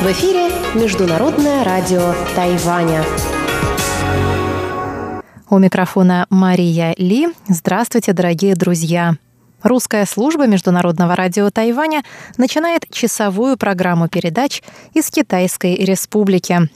[0.00, 3.04] В эфире Международное радио Тайваня.
[5.48, 7.30] У микрофона Мария Ли.
[7.48, 9.16] Здравствуйте, дорогие друзья!
[9.62, 12.02] Русская служба Международного радио Тайваня
[12.38, 14.62] начинает часовую программу передач
[14.94, 16.68] из Китайской Республики.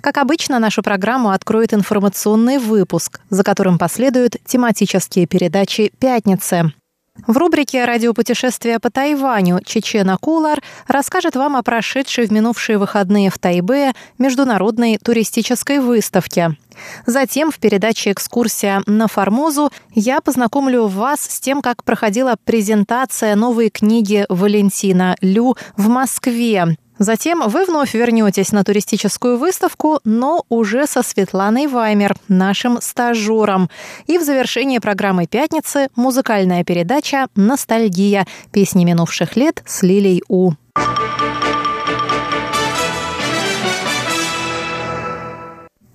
[0.00, 6.72] Как обычно, нашу программу откроет информационный выпуск, за которым последуют тематические передачи «Пятницы».
[7.26, 13.38] В рубрике «Радиопутешествия по Тайваню» Чечена Кулар расскажет вам о прошедшей в минувшие выходные в
[13.38, 16.56] Тайбе международной туристической выставке.
[17.06, 23.70] Затем в передаче «Экскурсия на Формозу» я познакомлю вас с тем, как проходила презентация новой
[23.70, 26.76] книги Валентина Лю в Москве.
[27.02, 33.68] Затем вы вновь вернетесь на туристическую выставку, но уже со Светланой Ваймер, нашим стажером.
[34.06, 38.24] И в завершении программы «Пятницы» музыкальная передача «Ностальгия.
[38.52, 40.52] Песни минувших лет» с Лилей У.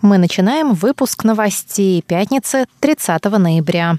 [0.02, 3.98] Мы начинаем выпуск новостей пятницы 30 ноября.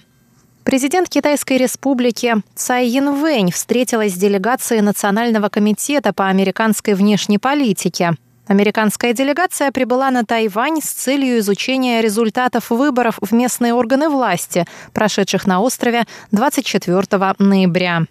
[0.69, 8.12] Президент Китайской республики Цай Янвэнь встретилась с делегацией Национального комитета по американской внешней политике.
[8.48, 15.47] Американская делегация прибыла на Тайвань с целью изучения результатов выборов в местные органы власти, прошедших
[15.47, 18.03] на острове 24 ноября.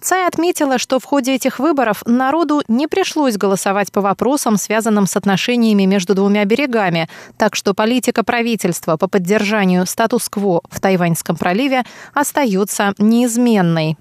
[0.00, 5.16] Цай отметила, что в ходе этих выборов народу не пришлось голосовать по вопросам, связанным с
[5.16, 12.94] отношениями между двумя берегами, так что политика правительства по поддержанию статус-кво в Тайваньском проливе остается
[12.98, 13.96] неизменной.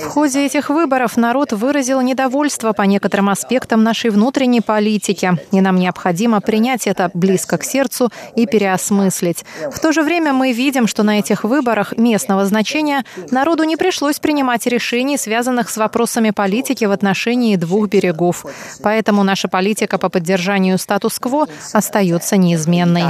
[0.00, 5.76] В ходе этих выборов народ выразил недовольство по некоторым аспектам нашей внутренней политики, и нам
[5.76, 9.44] необходимо принять это близко к сердцу и переосмыслить.
[9.72, 14.18] В то же время мы видим, что на этих выборах местного значения народу не пришлось
[14.18, 18.44] принимать решений, связанных с вопросами политики в отношении двух берегов.
[18.82, 23.04] Поэтому наша политика по поддержанию статус-кво остается неизменной.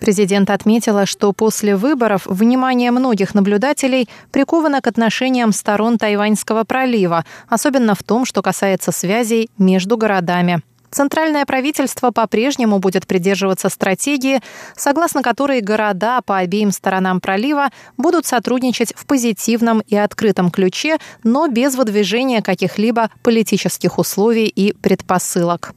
[0.00, 7.94] Президент отметила, что после выборов внимание многих наблюдателей приковано к отношениям сторон Тайваньского пролива, особенно
[7.94, 10.60] в том, что касается связей между городами.
[10.90, 14.40] Центральное правительство по-прежнему будет придерживаться стратегии,
[14.76, 21.48] согласно которой города по обеим сторонам пролива будут сотрудничать в позитивном и открытом ключе, но
[21.48, 25.72] без выдвижения каких-либо политических условий и предпосылок.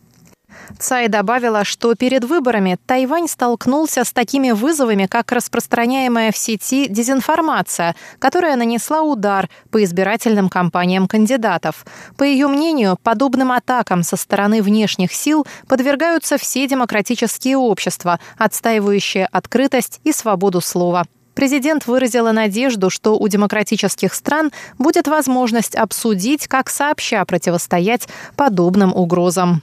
[0.80, 7.96] Цай добавила, что перед выборами Тайвань столкнулся с такими вызовами, как распространяемая в сети дезинформация,
[8.20, 11.86] которая нанесла удар по избирательным кампаниям кандидатов.
[12.18, 20.00] По ее мнению, подобным атакам со стороны внешних сил подвергаются все демократические общества, отстаивающие открытость
[20.04, 21.06] и свободу слова.
[21.38, 29.62] Президент выразила надежду, что у демократических стран будет возможность обсудить, как сообща противостоять подобным угрозам.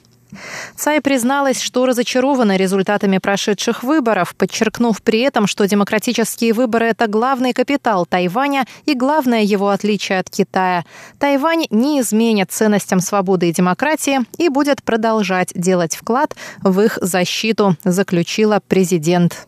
[0.77, 7.53] Цай призналась, что разочарована результатами прошедших выборов, подчеркнув при этом, что демократические выборы– это главный
[7.53, 10.84] капитал Тайваня и главное его отличие от Китая.
[11.19, 17.77] Тайвань не изменит ценностям свободы и демократии и будет продолжать делать вклад в их защиту,
[17.84, 19.47] заключила президент.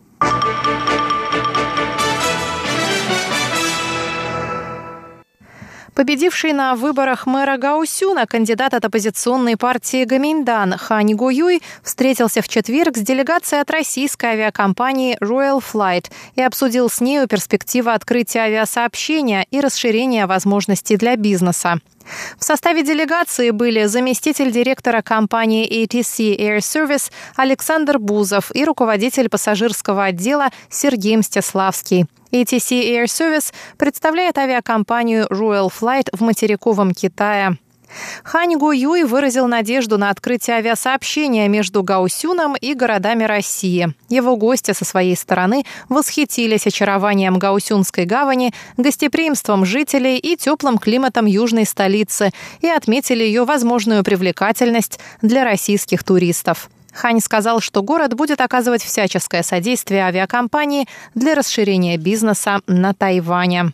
[5.97, 12.99] Победивший на выборах мэра Гаусюна кандидат от оппозиционной партии Гаминдан Хань Гуюй встретился в четверг
[12.99, 19.59] с делегацией от российской авиакомпании Royal Flight и обсудил с нею перспективы открытия авиасообщения и
[19.59, 21.81] расширения возможностей для бизнеса.
[22.39, 30.05] В составе делегации были заместитель директора компании ATC Air Service Александр Бузов и руководитель пассажирского
[30.05, 32.07] отдела Сергей Мстиславский.
[32.33, 37.59] ATC Air Service представляет авиакомпанию Royal Flight в материковом Китае.
[38.25, 43.95] Хань Го Юй выразил надежду на открытие авиасообщения между Гаусюном и городами России.
[44.09, 51.67] Его гости со своей стороны восхитились очарованием Гаусюнской гавани, гостеприимством жителей и теплым климатом южной
[51.67, 56.69] столицы и отметили ее возможную привлекательность для российских туристов.
[56.93, 63.73] Хань сказал, что город будет оказывать всяческое содействие авиакомпании для расширения бизнеса на Тайване.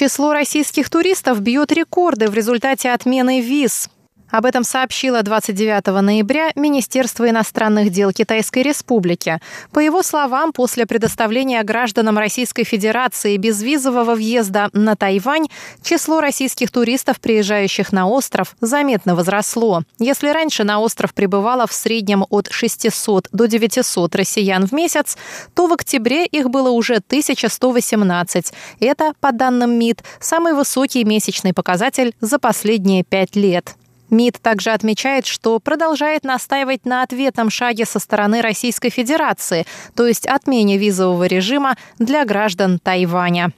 [0.00, 3.90] Число российских туристов бьет рекорды в результате отмены виз.
[4.30, 9.40] Об этом сообщило 29 ноября Министерство иностранных дел Китайской Республики.
[9.72, 15.48] По его словам, после предоставления гражданам Российской Федерации безвизового въезда на Тайвань,
[15.82, 19.82] число российских туристов, приезжающих на остров, заметно возросло.
[19.98, 25.18] Если раньше на остров прибывало в среднем от 600 до 900 россиян в месяц,
[25.54, 28.52] то в октябре их было уже 1118.
[28.78, 33.74] Это, по данным МИД, самый высокий месячный показатель за последние пять лет.
[34.10, 40.26] МИД также отмечает, что продолжает настаивать на ответном шаге со стороны Российской Федерации, то есть
[40.26, 43.52] отмене визового режима для граждан Тайваня.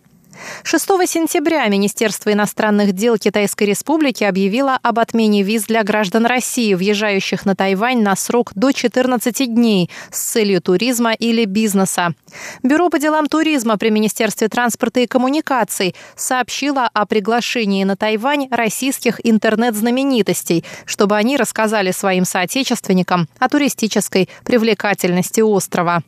[0.63, 7.45] 6 сентября Министерство иностранных дел Китайской Республики объявило об отмене виз для граждан России, въезжающих
[7.45, 12.15] на Тайвань на срок до 14 дней с целью туризма или бизнеса.
[12.63, 19.21] Бюро по делам туризма при Министерстве транспорта и коммуникаций сообщило о приглашении на Тайвань российских
[19.25, 26.03] интернет-знаменитостей, чтобы они рассказали своим соотечественникам о туристической привлекательности острова.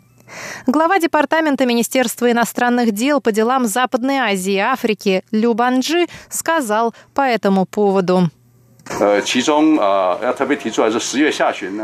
[0.67, 7.23] Глава Департамента Министерства иностранных дел по делам Западной Азии и Африки Лю Банджи сказал по
[7.23, 8.31] этому поводу.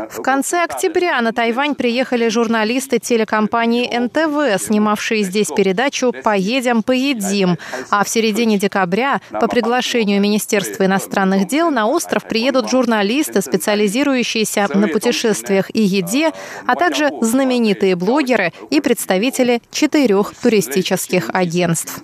[0.09, 7.57] В конце октября на Тайвань приехали журналисты телекомпании НТВ, снимавшие здесь передачу «Поедем, поедим».
[7.89, 14.87] А в середине декабря по приглашению Министерства иностранных дел на остров приедут журналисты, специализирующиеся на
[14.87, 16.31] путешествиях и еде,
[16.67, 22.01] а также знаменитые блогеры и представители четырех туристических агентств.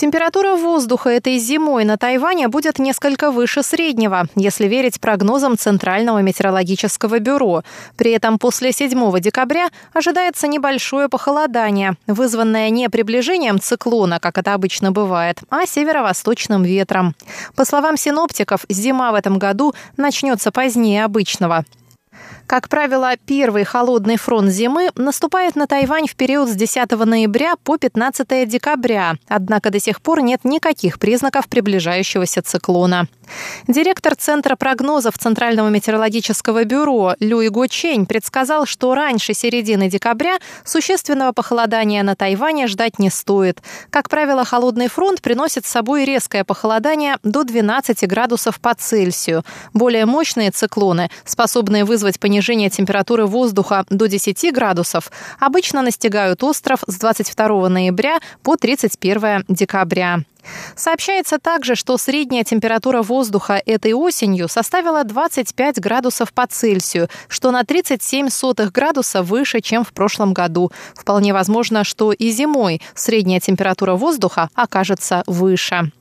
[0.00, 7.18] Температура воздуха этой зимой на Тайване будет несколько выше среднего, если верить прогнозам Центрального метеорологического
[7.18, 7.64] бюро.
[7.98, 14.90] При этом после 7 декабря ожидается небольшое похолодание, вызванное не приближением циклона, как это обычно
[14.90, 17.14] бывает, а северо-восточным ветром.
[17.54, 21.66] По словам синоптиков, зима в этом году начнется позднее обычного.
[22.50, 27.78] Как правило, первый холодный фронт зимы наступает на Тайвань в период с 10 ноября по
[27.78, 33.06] 15 декабря, однако до сих пор нет никаких признаков приближающегося циклона.
[33.68, 41.30] Директор Центра прогнозов Центрального метеорологического бюро Люи Го Чень предсказал, что раньше середины декабря существенного
[41.30, 43.62] похолодания на Тайване ждать не стоит.
[43.90, 49.44] Как правило, холодный фронт приносит с собой резкое похолодание до 12 градусов по Цельсию.
[49.72, 56.82] Более мощные циклоны, способные вызвать понижение снижение температуры воздуха до 10 градусов обычно настигают остров
[56.86, 60.20] с 22 ноября по 31 декабря.
[60.74, 67.62] Сообщается также, что средняя температура воздуха этой осенью составила 25 градусов по Цельсию, что на
[67.62, 70.72] 37 сотых градуса выше, чем в прошлом году.
[70.94, 75.92] Вполне возможно, что и зимой средняя температура воздуха окажется выше.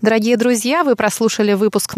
[0.00, 1.94] Дорогие друзья, вы прослушали выпуск